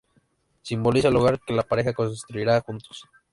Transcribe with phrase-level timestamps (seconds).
[0.63, 3.03] Simboliza el hogar que la pareja construirán juntos.